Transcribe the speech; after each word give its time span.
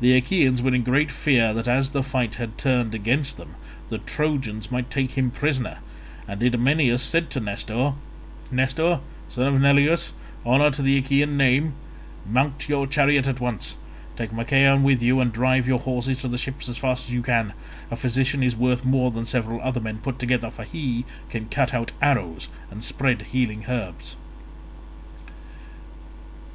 The 0.00 0.16
Achaeans 0.16 0.62
were 0.62 0.74
in 0.74 0.82
great 0.82 1.10
fear 1.10 1.52
that 1.52 1.68
as 1.68 1.90
the 1.90 2.02
fight 2.02 2.36
had 2.36 2.56
turned 2.56 2.94
against 2.94 3.36
them 3.36 3.54
the 3.90 3.98
Trojans 3.98 4.70
might 4.72 4.90
take 4.90 5.10
him 5.10 5.30
prisoner, 5.30 5.80
and 6.26 6.42
Idomeneus 6.42 7.02
said 7.02 7.28
to 7.28 7.38
Nestor, 7.40 7.92
"Nestor 8.50 9.00
son 9.28 9.56
of 9.56 9.60
Neleus, 9.60 10.14
honour 10.46 10.70
to 10.70 10.80
the 10.80 10.96
Achaean 10.96 11.36
name, 11.36 11.74
mount 12.26 12.70
your 12.70 12.86
chariot 12.86 13.28
at 13.28 13.40
once; 13.40 13.76
take 14.16 14.32
Machaon 14.32 14.84
with 14.84 15.02
you 15.02 15.20
and 15.20 15.30
drive 15.30 15.68
your 15.68 15.80
horses 15.80 16.16
to 16.22 16.28
the 16.28 16.38
ships 16.38 16.66
as 16.70 16.78
fast 16.78 17.04
as 17.04 17.10
you 17.10 17.20
can. 17.20 17.52
A 17.90 17.96
physician 17.96 18.42
is 18.42 18.56
worth 18.56 18.86
more 18.86 19.10
than 19.10 19.26
several 19.26 19.60
other 19.60 19.80
men 19.80 19.98
put 19.98 20.18
together, 20.18 20.50
for 20.50 20.64
he 20.64 21.04
can 21.28 21.50
cut 21.50 21.74
out 21.74 21.92
arrows 22.00 22.48
and 22.70 22.82
spread 22.82 23.20
healing 23.20 23.66
herbs." 23.68 24.16